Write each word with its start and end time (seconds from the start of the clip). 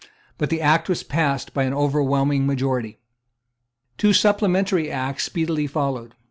But 0.39 0.49
the 0.49 0.61
Act 0.61 0.89
was 0.89 1.03
passed 1.03 1.53
by 1.53 1.61
an 1.63 1.75
overwhelming 1.75 2.47
majority, 2.47 2.97
Two 3.99 4.13
supplementary 4.13 4.89
Acts 4.89 5.25
speedily 5.25 5.67
followed. 5.67 6.15